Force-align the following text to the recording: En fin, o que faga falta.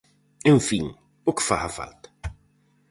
En 0.53 0.59
fin, 0.69 0.85
o 1.29 1.31
que 1.35 1.45
faga 1.49 1.69
falta. 1.77 2.07